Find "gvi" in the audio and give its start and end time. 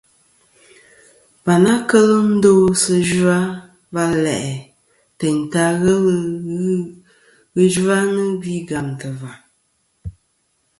8.41-8.55